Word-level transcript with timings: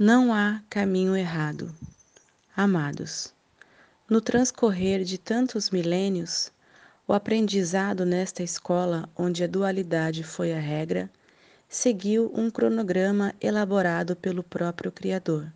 Não 0.00 0.32
há 0.32 0.62
caminho 0.70 1.16
errado. 1.16 1.74
Amados, 2.56 3.34
no 4.08 4.20
transcorrer 4.20 5.02
de 5.02 5.18
tantos 5.18 5.70
milênios, 5.70 6.52
o 7.04 7.12
aprendizado 7.12 8.06
nesta 8.06 8.40
escola, 8.40 9.08
onde 9.16 9.42
a 9.42 9.48
dualidade 9.48 10.22
foi 10.22 10.52
a 10.52 10.60
regra, 10.60 11.10
seguiu 11.68 12.32
um 12.32 12.48
cronograma 12.48 13.34
elaborado 13.40 14.14
pelo 14.14 14.44
próprio 14.44 14.92
Criador. 14.92 15.52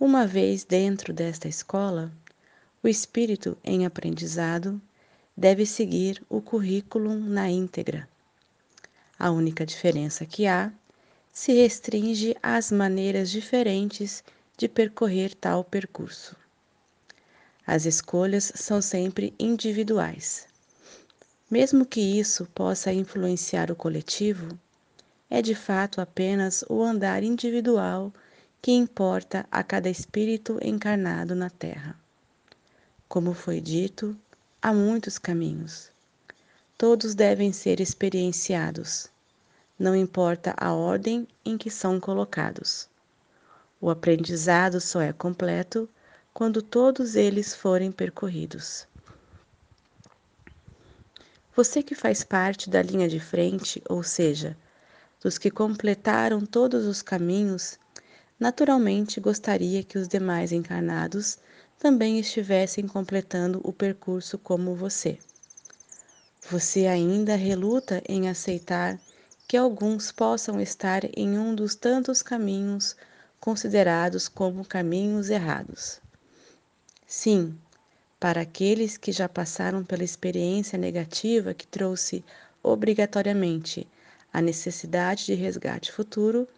Uma 0.00 0.26
vez 0.26 0.64
dentro 0.64 1.12
desta 1.12 1.46
escola, 1.46 2.10
o 2.82 2.88
espírito 2.88 3.56
em 3.62 3.86
aprendizado 3.86 4.82
deve 5.36 5.64
seguir 5.64 6.20
o 6.28 6.40
currículo 6.40 7.14
na 7.14 7.48
íntegra. 7.48 8.08
A 9.16 9.30
única 9.30 9.64
diferença 9.64 10.26
que 10.26 10.48
há 10.48 10.72
se 11.34 11.52
restringe 11.52 12.36
às 12.40 12.70
maneiras 12.70 13.28
diferentes 13.28 14.22
de 14.56 14.68
percorrer 14.68 15.34
tal 15.34 15.64
percurso. 15.64 16.36
As 17.66 17.86
escolhas 17.86 18.52
são 18.54 18.80
sempre 18.80 19.34
individuais. 19.36 20.46
Mesmo 21.50 21.84
que 21.84 22.00
isso 22.00 22.46
possa 22.54 22.92
influenciar 22.92 23.68
o 23.68 23.74
coletivo, 23.74 24.56
é 25.28 25.42
de 25.42 25.56
fato 25.56 26.00
apenas 26.00 26.64
o 26.68 26.80
andar 26.84 27.24
individual 27.24 28.12
que 28.62 28.70
importa 28.70 29.44
a 29.50 29.64
cada 29.64 29.90
espírito 29.90 30.58
encarnado 30.62 31.34
na 31.34 31.50
Terra. 31.50 31.98
Como 33.08 33.34
foi 33.34 33.60
dito, 33.60 34.16
há 34.62 34.72
muitos 34.72 35.18
caminhos. 35.18 35.90
Todos 36.78 37.12
devem 37.14 37.52
ser 37.52 37.80
experienciados, 37.80 39.08
não 39.78 39.94
importa 39.94 40.54
a 40.56 40.72
ordem 40.72 41.26
em 41.44 41.58
que 41.58 41.70
são 41.70 41.98
colocados. 41.98 42.88
O 43.80 43.90
aprendizado 43.90 44.80
só 44.80 45.00
é 45.00 45.12
completo 45.12 45.88
quando 46.32 46.62
todos 46.62 47.16
eles 47.16 47.54
forem 47.54 47.92
percorridos. 47.92 48.86
Você 51.56 51.82
que 51.82 51.94
faz 51.94 52.24
parte 52.24 52.68
da 52.68 52.82
linha 52.82 53.08
de 53.08 53.20
frente, 53.20 53.82
ou 53.88 54.02
seja, 54.02 54.56
dos 55.22 55.38
que 55.38 55.50
completaram 55.50 56.44
todos 56.44 56.86
os 56.86 57.00
caminhos, 57.02 57.78
naturalmente 58.38 59.20
gostaria 59.20 59.82
que 59.82 59.96
os 59.96 60.08
demais 60.08 60.50
encarnados 60.50 61.38
também 61.78 62.18
estivessem 62.18 62.86
completando 62.86 63.60
o 63.62 63.72
percurso 63.72 64.38
como 64.38 64.74
você. 64.74 65.18
Você 66.50 66.86
ainda 66.86 67.36
reluta 67.36 68.02
em 68.08 68.28
aceitar 68.28 68.98
que 69.46 69.56
alguns 69.56 70.10
possam 70.10 70.60
estar 70.60 71.02
em 71.16 71.38
um 71.38 71.54
dos 71.54 71.74
tantos 71.74 72.22
caminhos 72.22 72.96
considerados 73.38 74.28
como 74.28 74.64
caminhos 74.64 75.28
errados. 75.28 76.00
Sim, 77.06 77.58
para 78.18 78.40
aqueles 78.40 78.96
que 78.96 79.12
já 79.12 79.28
passaram 79.28 79.84
pela 79.84 80.02
experiência 80.02 80.78
negativa 80.78 81.52
que 81.52 81.66
trouxe 81.66 82.24
obrigatoriamente 82.62 83.86
a 84.32 84.40
necessidade 84.40 85.26
de 85.26 85.34
resgate 85.34 85.92
futuro, 85.92 86.48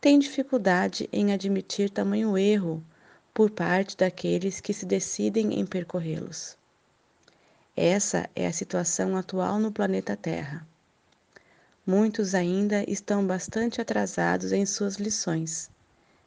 têm 0.00 0.18
dificuldade 0.18 1.08
em 1.12 1.32
admitir 1.32 1.90
tamanho 1.90 2.38
erro 2.38 2.82
por 3.34 3.50
parte 3.50 3.96
daqueles 3.96 4.60
que 4.60 4.72
se 4.72 4.86
decidem 4.86 5.58
em 5.58 5.66
percorrê-los. 5.66 6.56
Essa 7.76 8.30
é 8.34 8.46
a 8.46 8.52
situação 8.52 9.16
atual 9.16 9.58
no 9.58 9.72
planeta 9.72 10.16
Terra. 10.16 10.66
Muitos 11.90 12.34
ainda 12.34 12.84
estão 12.86 13.26
bastante 13.26 13.80
atrasados 13.80 14.52
em 14.52 14.66
suas 14.66 14.96
lições. 14.96 15.70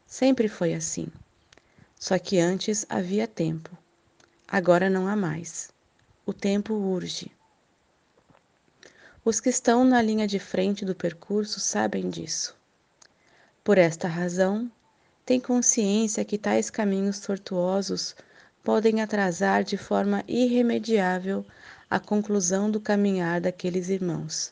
Sempre 0.08 0.48
foi 0.48 0.74
assim. 0.74 1.08
Só 2.00 2.18
que 2.18 2.40
antes 2.40 2.84
havia 2.90 3.28
tempo. 3.28 3.78
Agora 4.48 4.90
não 4.90 5.08
há 5.08 5.16
mais. 5.16 5.70
O 6.26 6.34
tempo 6.34 6.74
urge. 6.74 7.32
Os 9.24 9.40
que 9.40 9.50
estão 9.50 9.86
na 9.86 10.02
linha 10.02 10.26
de 10.26 10.40
frente 10.40 10.84
do 10.84 10.96
percurso 10.96 11.60
sabem 11.60 12.10
disso. 12.10 12.58
Por 13.64 13.78
esta 13.78 14.08
razão, 14.08 14.68
têm 15.24 15.40
consciência 15.40 16.26
que 16.26 16.40
tais 16.40 16.72
caminhos 16.72 17.20
tortuosos 17.20 18.16
podem 18.64 19.00
atrasar 19.00 19.64
de 19.64 19.78
forma 19.78 20.24
irremediável 20.28 21.46
a 21.88 22.00
conclusão 22.00 22.72
do 22.72 22.80
caminhar 22.82 23.40
daqueles 23.40 23.90
irmãos. 23.90 24.52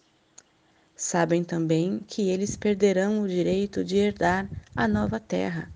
Sabem 1.01 1.45
também 1.45 2.01
que 2.05 2.29
eles 2.29 2.57
perderão 2.57 3.21
o 3.21 3.27
direito 3.27 3.85
de 3.85 3.95
herdar 3.95 4.49
a 4.75 4.85
nova 4.85 5.17
terra, 5.17 5.71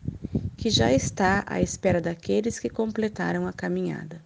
que 0.58 0.70
já 0.70 0.92
está 0.92 1.46
à 1.48 1.62
espera 1.62 2.02
daqueles 2.02 2.60
que 2.60 2.70
completaram 2.70 3.48
a 3.48 3.54
caminhada. 3.54 4.22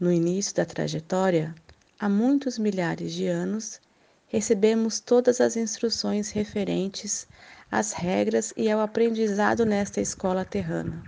No 0.00 0.10
início 0.10 0.52
da 0.52 0.64
trajetória, 0.64 1.54
há 1.96 2.08
muitos 2.08 2.58
milhares 2.58 3.12
de 3.12 3.28
anos, 3.28 3.80
recebemos 4.26 4.98
todas 4.98 5.40
as 5.40 5.56
instruções 5.56 6.32
referentes 6.32 7.28
às 7.70 7.92
regras 7.92 8.52
e 8.56 8.68
ao 8.68 8.80
aprendizado 8.80 9.64
nesta 9.64 10.00
escola 10.00 10.44
terrana. 10.44 11.04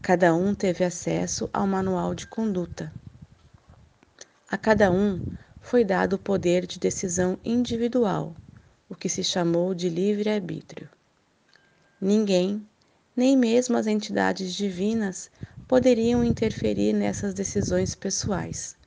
Cada 0.00 0.34
um 0.34 0.54
teve 0.54 0.82
acesso 0.82 1.50
ao 1.52 1.66
manual 1.66 2.14
de 2.14 2.26
conduta. 2.26 2.90
A 4.50 4.56
cada 4.56 4.90
um 4.90 5.20
foi 5.68 5.84
dado 5.84 6.14
o 6.14 6.18
poder 6.18 6.66
de 6.66 6.78
decisão 6.78 7.38
individual, 7.44 8.34
o 8.88 8.94
que 8.94 9.06
se 9.06 9.22
chamou 9.22 9.74
de 9.74 9.90
livre-arbítrio. 9.90 10.88
Ninguém, 12.00 12.66
nem 13.14 13.36
mesmo 13.36 13.76
as 13.76 13.86
entidades 13.86 14.54
divinas, 14.54 15.30
poderiam 15.68 16.24
interferir 16.24 16.94
nessas 16.94 17.34
decisões 17.34 17.94
pessoais. 17.94 18.78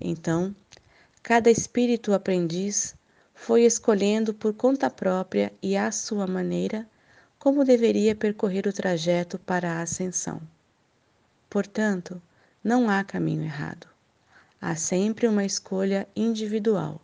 Então, 0.00 0.54
cada 1.24 1.50
espírito 1.50 2.12
aprendiz 2.12 2.94
foi 3.34 3.64
escolhendo 3.64 4.32
por 4.32 4.54
conta 4.54 4.88
própria 4.88 5.52
e 5.60 5.76
à 5.76 5.90
sua 5.90 6.28
maneira 6.28 6.88
como 7.36 7.64
deveria 7.64 8.14
percorrer 8.14 8.68
o 8.68 8.72
trajeto 8.72 9.40
para 9.40 9.72
a 9.72 9.82
ascensão. 9.82 10.40
Portanto, 11.50 12.22
não 12.62 12.88
há 12.88 13.02
caminho 13.02 13.42
errado. 13.42 13.91
Há 14.64 14.76
sempre 14.76 15.26
uma 15.26 15.44
escolha 15.44 16.06
individual. 16.14 17.00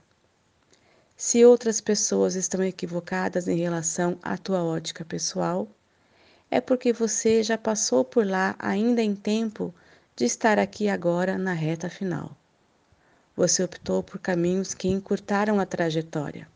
Se 1.16 1.44
outras 1.44 1.80
pessoas 1.80 2.36
estão 2.36 2.62
equivocadas 2.62 3.48
em 3.48 3.56
relação 3.56 4.16
à 4.22 4.38
tua 4.38 4.62
ótica 4.62 5.04
pessoal, 5.04 5.66
é 6.48 6.60
porque 6.60 6.92
você 6.92 7.42
já 7.42 7.58
passou 7.58 8.04
por 8.04 8.24
lá 8.24 8.54
ainda 8.60 9.02
em 9.02 9.12
tempo 9.12 9.74
de 10.14 10.24
estar 10.24 10.56
aqui 10.56 10.88
agora 10.88 11.36
na 11.36 11.52
reta 11.52 11.90
final. 11.90 12.30
Você 13.34 13.64
optou 13.64 14.04
por 14.04 14.20
caminhos 14.20 14.72
que 14.72 14.86
encurtaram 14.86 15.58
a 15.58 15.66
trajetória. 15.66 16.46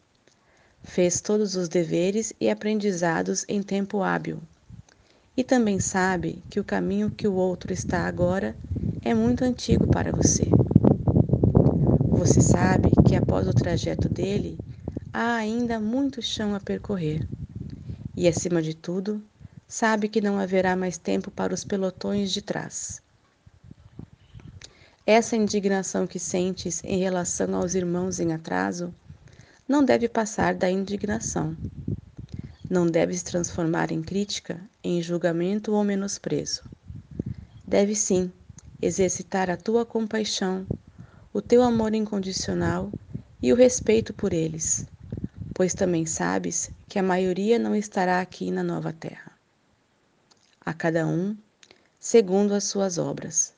Fez 0.85 1.21
todos 1.21 1.57
os 1.57 1.69
deveres 1.69 2.33
e 2.41 2.49
aprendizados 2.49 3.45
em 3.49 3.61
tempo 3.61 4.05
hábil. 4.05 4.41
E 5.37 5.43
também 5.43 5.81
sabe 5.81 6.45
que 6.49 6.61
o 6.61 6.65
caminho 6.65 7.11
que 7.11 7.27
o 7.27 7.35
outro 7.35 7.73
está 7.73 8.07
agora 8.07 8.55
é 9.05 9.13
muito 9.13 9.43
antigo 9.43 9.89
para 9.89 10.13
você. 10.13 10.62
Você 12.25 12.41
sabe 12.41 12.89
que 13.09 13.17
após 13.17 13.49
o 13.49 13.53
trajeto 13.53 14.09
dele, 14.09 14.57
há 15.13 15.35
ainda 15.35 15.81
muito 15.81 16.23
chão 16.23 16.55
a 16.55 16.61
percorrer. 16.61 17.27
E, 18.17 18.29
acima 18.29 18.63
de 18.63 18.75
tudo, 18.75 19.21
sabe 19.67 20.09
que 20.09 20.21
não 20.21 20.39
haverá 20.39 20.77
mais 20.77 20.97
tempo 20.97 21.33
para 21.33 21.53
os 21.53 21.65
pelotões 21.65 22.31
de 22.31 22.41
trás. 22.41 23.03
Essa 25.05 25.35
indignação 25.35 26.07
que 26.07 26.21
sentes 26.21 26.81
em 26.85 27.01
relação 27.01 27.57
aos 27.57 27.75
irmãos 27.75 28.21
em 28.21 28.33
atraso 28.33 28.95
não 29.69 29.85
deve 29.85 30.09
passar 30.09 30.55
da 30.55 30.71
indignação. 30.71 31.57
Não 32.71 32.87
deve 32.87 33.19
se 33.19 33.25
transformar 33.25 33.91
em 33.91 34.01
crítica, 34.01 34.61
em 34.85 35.03
julgamento 35.03 35.73
ou 35.73 35.83
menosprezo. 35.83 36.63
Deve 37.67 37.97
sim 37.97 38.31
exercitar 38.81 39.51
a 39.51 39.57
tua 39.57 39.85
compaixão 39.85 40.65
o 41.33 41.41
teu 41.41 41.63
amor 41.63 41.95
incondicional 41.95 42.93
e 43.41 43.53
o 43.53 43.57
respeito 43.57 44.13
por 44.13 44.35
eles, 44.35 44.87
pois 45.55 45.73
também 45.73 46.05
sabes 46.05 46.71
que 46.87 46.99
a 46.99 47.03
maioria 47.03 47.59
não 47.59 47.75
estará 47.75 48.21
aqui 48.21 48.51
na 48.51 48.63
nova 48.63 48.93
terra. 48.93 49.33
A 50.61 50.75
cada 50.75 51.07
um, 51.07 51.37
segundo 51.99 52.53
as 52.53 52.65
suas 52.65 52.99
obras. 52.99 53.55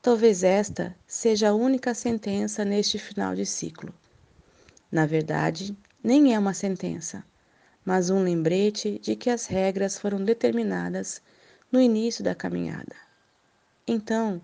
Talvez 0.00 0.44
esta 0.44 0.94
seja 1.06 1.48
a 1.48 1.54
única 1.54 1.92
sentença 1.92 2.64
neste 2.64 2.98
final 2.98 3.34
de 3.34 3.44
ciclo. 3.44 3.92
Na 4.90 5.06
verdade, 5.06 5.76
nem 6.04 6.34
é 6.34 6.38
uma 6.38 6.54
sentença, 6.54 7.24
mas 7.84 8.10
um 8.10 8.22
lembrete 8.22 9.00
de 9.00 9.16
que 9.16 9.28
as 9.28 9.46
regras 9.46 9.98
foram 9.98 10.24
determinadas 10.24 11.20
no 11.72 11.80
início 11.80 12.22
da 12.22 12.34
caminhada. 12.34 12.94
Então, 13.88 14.40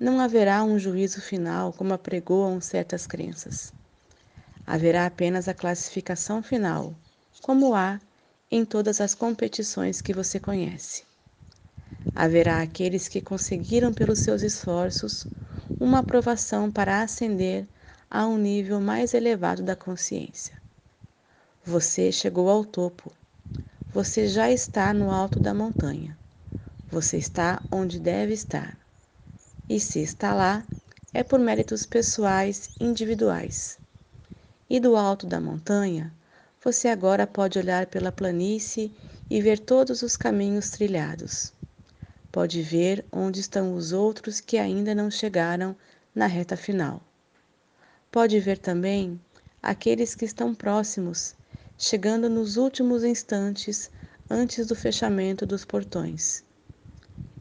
não 0.00 0.18
haverá 0.18 0.64
um 0.64 0.78
juízo 0.78 1.20
final 1.20 1.74
como 1.74 1.92
apregoam 1.92 2.58
certas 2.58 3.06
crenças. 3.06 3.70
Haverá 4.66 5.04
apenas 5.04 5.46
a 5.46 5.52
classificação 5.52 6.42
final, 6.42 6.94
como 7.42 7.74
há 7.74 8.00
em 8.50 8.64
todas 8.64 8.98
as 8.98 9.14
competições 9.14 10.00
que 10.00 10.14
você 10.14 10.40
conhece. 10.40 11.04
Haverá 12.14 12.62
aqueles 12.62 13.08
que 13.08 13.20
conseguiram, 13.20 13.92
pelos 13.92 14.20
seus 14.20 14.40
esforços, 14.40 15.26
uma 15.78 15.98
aprovação 15.98 16.70
para 16.70 17.02
ascender 17.02 17.68
a 18.10 18.26
um 18.26 18.38
nível 18.38 18.80
mais 18.80 19.12
elevado 19.12 19.62
da 19.62 19.76
consciência. 19.76 20.54
Você 21.62 22.10
chegou 22.10 22.48
ao 22.48 22.64
topo. 22.64 23.12
Você 23.92 24.26
já 24.26 24.50
está 24.50 24.94
no 24.94 25.10
alto 25.10 25.38
da 25.38 25.52
montanha. 25.52 26.18
Você 26.90 27.18
está 27.18 27.62
onde 27.70 28.00
deve 28.00 28.32
estar. 28.32 28.79
E 29.70 29.78
se 29.78 30.00
está 30.00 30.34
lá, 30.34 30.64
é 31.14 31.22
por 31.22 31.38
méritos 31.38 31.86
pessoais 31.86 32.70
individuais. 32.80 33.78
E 34.68 34.80
do 34.80 34.96
alto 34.96 35.28
da 35.28 35.40
montanha, 35.40 36.12
você 36.60 36.88
agora 36.88 37.24
pode 37.24 37.56
olhar 37.56 37.86
pela 37.86 38.10
planície 38.10 38.92
e 39.30 39.40
ver 39.40 39.60
todos 39.60 40.02
os 40.02 40.16
caminhos 40.16 40.70
trilhados. 40.70 41.52
Pode 42.32 42.60
ver 42.62 43.06
onde 43.12 43.38
estão 43.38 43.76
os 43.76 43.92
outros 43.92 44.40
que 44.40 44.58
ainda 44.58 44.92
não 44.92 45.08
chegaram 45.08 45.76
na 46.12 46.26
reta 46.26 46.56
final. 46.56 47.00
Pode 48.10 48.40
ver 48.40 48.58
também 48.58 49.20
aqueles 49.62 50.16
que 50.16 50.24
estão 50.24 50.52
próximos, 50.52 51.36
chegando 51.78 52.28
nos 52.28 52.56
últimos 52.56 53.04
instantes 53.04 53.88
antes 54.28 54.66
do 54.66 54.74
fechamento 54.74 55.46
dos 55.46 55.64
portões. 55.64 56.42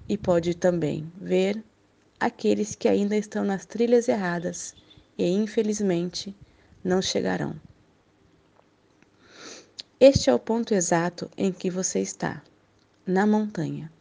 E 0.07 0.15
pode 0.15 0.53
também 0.53 1.11
ver 1.19 1.63
aqueles 2.19 2.75
que 2.75 2.87
ainda 2.87 3.15
estão 3.15 3.43
nas 3.45 3.65
trilhas 3.65 4.07
erradas 4.07 4.75
e, 5.17 5.25
infelizmente, 5.27 6.35
não 6.83 7.01
chegarão. 7.01 7.55
Este 9.99 10.29
é 10.29 10.33
o 10.33 10.39
ponto 10.39 10.73
exato 10.73 11.29
em 11.37 11.51
que 11.51 11.69
você 11.69 11.99
está, 11.99 12.41
na 13.05 13.25
montanha. 13.25 13.91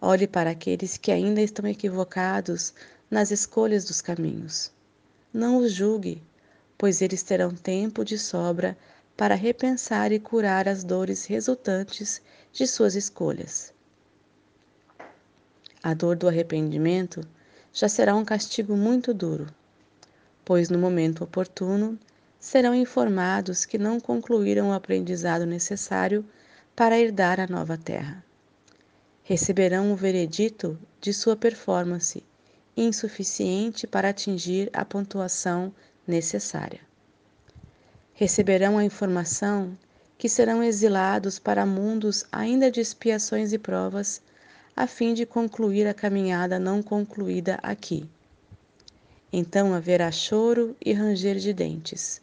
Olhe 0.00 0.26
para 0.26 0.50
aqueles 0.50 0.96
que 0.96 1.12
ainda 1.12 1.40
estão 1.40 1.66
equivocados 1.66 2.74
nas 3.10 3.30
escolhas 3.30 3.84
dos 3.84 4.00
caminhos. 4.00 4.72
Não 5.32 5.58
os 5.58 5.72
julgue, 5.72 6.22
pois 6.76 7.00
eles 7.00 7.22
terão 7.22 7.54
tempo 7.54 8.04
de 8.04 8.18
sobra 8.18 8.76
para 9.16 9.34
repensar 9.34 10.12
e 10.12 10.18
curar 10.18 10.68
as 10.68 10.82
dores 10.82 11.24
resultantes 11.26 12.20
de 12.52 12.66
suas 12.66 12.94
escolhas. 12.94 13.72
A 15.82 15.94
dor 15.94 16.16
do 16.16 16.28
arrependimento 16.28 17.26
já 17.72 17.88
será 17.88 18.14
um 18.14 18.24
castigo 18.24 18.76
muito 18.76 19.12
duro, 19.12 19.46
pois 20.44 20.68
no 20.68 20.78
momento 20.78 21.24
oportuno 21.24 21.98
serão 22.38 22.74
informados 22.74 23.64
que 23.64 23.78
não 23.78 23.98
concluíram 23.98 24.70
o 24.70 24.72
aprendizado 24.72 25.44
necessário 25.44 26.24
para 26.74 26.98
herdar 26.98 27.40
a 27.40 27.46
nova 27.46 27.76
terra. 27.76 28.24
Receberão 29.22 29.92
o 29.92 29.96
veredito 29.96 30.78
de 31.00 31.12
sua 31.12 31.36
performance 31.36 32.22
insuficiente 32.76 33.86
para 33.86 34.08
atingir 34.08 34.70
a 34.72 34.84
pontuação 34.84 35.72
necessária. 36.06 36.80
Receberão 38.14 38.78
a 38.78 38.84
informação 38.84 39.76
que 40.16 40.28
serão 40.28 40.62
exilados 40.62 41.38
para 41.38 41.66
mundos 41.66 42.24
ainda 42.30 42.70
de 42.70 42.80
expiações 42.80 43.52
e 43.52 43.58
provas, 43.58 44.22
a 44.74 44.86
fim 44.86 45.12
de 45.12 45.26
concluir 45.26 45.86
a 45.86 45.92
caminhada 45.92 46.58
não 46.58 46.82
concluída 46.82 47.58
aqui. 47.62 48.08
Então 49.32 49.74
haverá 49.74 50.10
choro 50.10 50.76
e 50.84 50.92
ranger 50.92 51.36
de 51.36 51.52
dentes. 51.52 52.20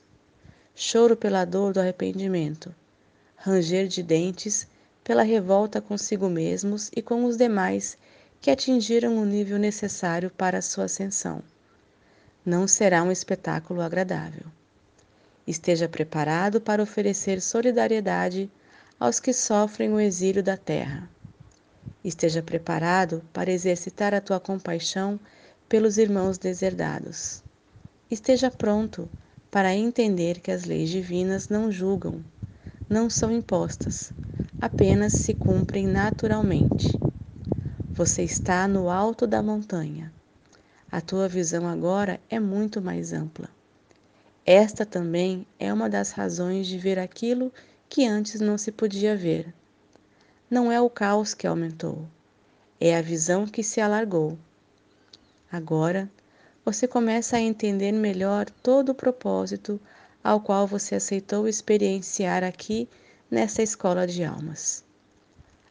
Choro 0.75 1.15
pela 1.15 1.45
dor 1.45 1.73
do 1.73 1.79
arrependimento, 1.79 2.73
ranger 3.35 3.87
de 3.87 4.01
dentes 4.01 4.67
pela 5.03 5.23
revolta 5.23 5.81
consigo 5.81 6.29
mesmos 6.29 6.91
e 6.95 7.01
com 7.01 7.25
os 7.25 7.37
demais 7.37 7.97
que 8.41 8.49
atingiram 8.49 9.17
o 9.17 9.25
nível 9.25 9.57
necessário 9.57 10.29
para 10.29 10.59
a 10.59 10.61
sua 10.61 10.85
ascensão. 10.85 11.43
Não 12.45 12.67
será 12.67 13.03
um 13.03 13.11
espetáculo 13.11 13.81
agradável. 13.81 14.45
Esteja 15.45 15.89
preparado 15.89 16.61
para 16.61 16.81
oferecer 16.81 17.41
solidariedade 17.41 18.49
aos 18.99 19.19
que 19.19 19.33
sofrem 19.33 19.91
o 19.91 19.99
exílio 19.99 20.43
da 20.43 20.55
terra. 20.55 21.09
Esteja 22.03 22.41
preparado 22.41 23.23
para 23.33 23.51
exercitar 23.51 24.13
a 24.13 24.21
tua 24.21 24.39
compaixão 24.39 25.19
pelos 25.67 25.97
irmãos 25.97 26.37
deserdados. 26.37 27.43
Esteja 28.09 28.49
pronto 28.49 29.07
para 29.51 29.75
entender 29.75 30.39
que 30.39 30.51
as 30.51 30.65
leis 30.65 30.89
divinas 30.89 31.49
não 31.49 31.71
julgam, 31.71 32.23
não 32.89 33.09
são 33.09 33.31
impostas, 33.31 34.13
apenas 34.59 35.13
se 35.13 35.33
cumprem 35.33 35.85
naturalmente. 35.87 36.99
Você 37.95 38.23
está 38.23 38.67
no 38.67 38.89
alto 38.89 39.27
da 39.27 39.43
montanha. 39.43 40.11
A 40.91 41.01
tua 41.01 41.27
visão 41.27 41.67
agora 41.67 42.19
é 42.29 42.39
muito 42.39 42.81
mais 42.81 43.13
ampla. 43.13 43.49
Esta 44.45 44.85
também 44.85 45.45
é 45.59 45.71
uma 45.71 45.89
das 45.89 46.11
razões 46.11 46.65
de 46.65 46.77
ver 46.77 46.97
aquilo 46.97 47.53
que 47.87 48.07
antes 48.07 48.39
não 48.41 48.57
se 48.57 48.71
podia 48.71 49.15
ver. 49.15 49.53
Não 50.49 50.71
é 50.71 50.81
o 50.81 50.89
caos 50.89 51.35
que 51.35 51.45
aumentou, 51.45 52.07
é 52.81 52.97
a 52.97 53.03
visão 53.03 53.45
que 53.45 53.61
se 53.61 53.79
alargou. 53.79 54.35
Agora, 55.51 56.09
você 56.65 56.87
começa 56.87 57.37
a 57.37 57.39
entender 57.39 57.91
melhor 57.91 58.49
todo 58.49 58.89
o 58.89 58.95
propósito 58.95 59.79
ao 60.23 60.41
qual 60.41 60.65
você 60.65 60.95
aceitou 60.95 61.47
experienciar 61.47 62.43
aqui 62.43 62.89
nessa 63.29 63.61
escola 63.61 64.07
de 64.07 64.23
almas. 64.23 64.83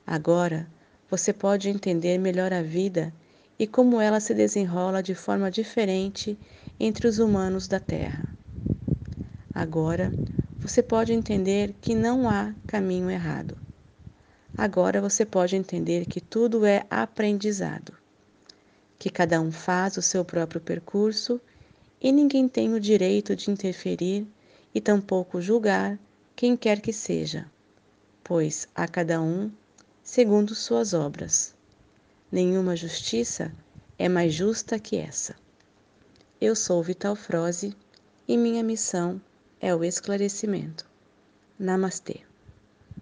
Agora, 0.06 0.68
você 1.10 1.32
pode 1.32 1.68
entender 1.68 2.16
melhor 2.16 2.52
a 2.52 2.62
vida 2.62 3.12
e 3.58 3.66
como 3.66 4.00
ela 4.00 4.20
se 4.20 4.32
desenrola 4.32 5.02
de 5.02 5.14
forma 5.14 5.50
diferente 5.50 6.38
entre 6.78 7.08
os 7.08 7.18
humanos 7.18 7.66
da 7.66 7.80
Terra. 7.80 8.32
Agora, 9.52 10.12
você 10.60 10.84
pode 10.84 11.12
entender 11.12 11.74
que 11.80 11.96
não 11.96 12.28
há 12.28 12.54
caminho 12.64 13.10
errado. 13.10 13.56
Agora 14.58 15.00
você 15.00 15.24
pode 15.24 15.54
entender 15.54 16.04
que 16.04 16.20
tudo 16.20 16.66
é 16.66 16.84
aprendizado, 16.90 17.96
que 18.98 19.08
cada 19.08 19.40
um 19.40 19.52
faz 19.52 19.96
o 19.96 20.02
seu 20.02 20.24
próprio 20.24 20.60
percurso 20.60 21.40
e 22.00 22.10
ninguém 22.10 22.48
tem 22.48 22.74
o 22.74 22.80
direito 22.80 23.36
de 23.36 23.52
interferir 23.52 24.26
e 24.74 24.80
tampouco 24.80 25.40
julgar 25.40 25.96
quem 26.34 26.56
quer 26.56 26.80
que 26.80 26.92
seja, 26.92 27.46
pois 28.24 28.66
a 28.74 28.88
cada 28.88 29.22
um 29.22 29.48
segundo 30.02 30.56
suas 30.56 30.92
obras. 30.92 31.54
Nenhuma 32.28 32.74
justiça 32.74 33.52
é 33.96 34.08
mais 34.08 34.34
justa 34.34 34.76
que 34.76 34.96
essa. 34.96 35.36
Eu 36.40 36.56
sou 36.56 36.82
Vital 36.82 37.14
Froze 37.14 37.76
e 38.26 38.36
minha 38.36 38.64
missão 38.64 39.20
é 39.60 39.72
o 39.72 39.84
esclarecimento. 39.84 40.84
Namastê. 41.56 42.27